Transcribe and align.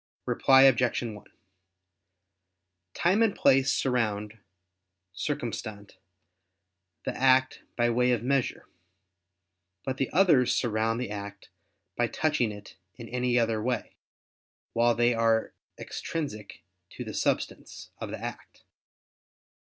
Reply 0.25 0.63
Obj. 0.63 0.99
1: 1.03 1.23
Time 2.95 3.21
and 3.21 3.35
place 3.35 3.71
surround 3.71 4.39
(circumstant) 5.13 5.99
the 7.05 7.15
act 7.15 7.61
by 7.75 7.87
way 7.91 8.11
of 8.11 8.23
measure; 8.23 8.67
but 9.85 9.97
the 9.97 10.09
others 10.11 10.55
surround 10.55 10.99
the 10.99 11.11
act 11.11 11.49
by 11.95 12.07
touching 12.07 12.51
it 12.51 12.77
in 12.95 13.09
any 13.09 13.37
other 13.37 13.61
way, 13.61 13.95
while 14.73 14.95
they 14.95 15.13
are 15.13 15.53
extrinsic 15.77 16.63
to 16.89 17.03
the 17.03 17.13
substance 17.13 17.91
of 17.99 18.09
the 18.09 18.17
act. 18.19 18.63